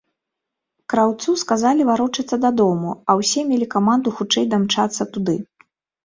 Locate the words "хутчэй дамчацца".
4.21-5.03